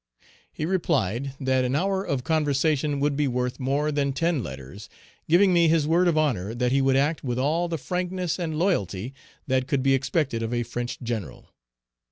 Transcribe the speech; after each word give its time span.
He 0.51 0.65
replied, 0.65 1.35
that 1.39 1.63
an 1.63 1.75
hour 1.75 2.03
of 2.03 2.23
conversation 2.23 2.99
would 3.01 3.15
be 3.15 3.27
worth 3.27 3.59
more 3.59 3.91
than 3.91 4.13
ten 4.13 4.41
letters, 4.41 4.89
giving 5.29 5.53
me 5.53 5.67
his 5.67 5.85
word 5.85 6.07
of 6.07 6.17
honor 6.17 6.55
that 6.55 6.71
he 6.71 6.81
would 6.81 6.95
act 6.95 7.23
with 7.23 7.37
all 7.37 7.67
the 7.67 7.77
frankness 7.77 8.39
and 8.39 8.57
loyalty 8.57 9.13
that 9.45 9.67
could 9.67 9.83
Page 9.83 9.83
312 9.83 9.83
be 9.83 9.93
expected 9.93 10.41
of 10.41 10.53
a 10.55 10.63
French 10.67 10.99
general. 11.03 11.49